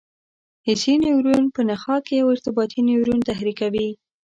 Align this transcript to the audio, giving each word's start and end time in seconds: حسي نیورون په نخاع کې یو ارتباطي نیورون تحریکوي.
حسي 0.65 0.93
نیورون 1.03 1.43
په 1.55 1.61
نخاع 1.69 1.99
کې 2.05 2.13
یو 2.21 2.27
ارتباطي 2.33 2.79
نیورون 2.87 3.19
تحریکوي. 3.29 3.89